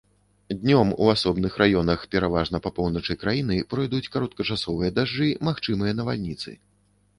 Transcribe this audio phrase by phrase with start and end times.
[0.61, 6.59] Днём у асобных раёнах, пераважна па поўначы краіны, пройдуць кароткачасовыя дажджы, магчымыя навальніцы.